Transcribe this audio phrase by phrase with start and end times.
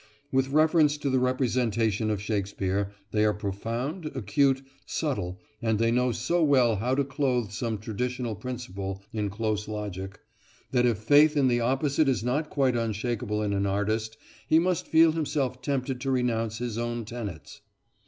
[0.31, 6.11] With reference to a presentation of Shakespeare, they are profound, acute, subtle, and they know
[6.11, 10.19] so well how to clothe some traditional principle in close logic,
[10.71, 14.17] that if faith in the opposite is not quite unshakable in an artist,
[14.47, 17.61] he must feel himself tempted to renounce his own tenets.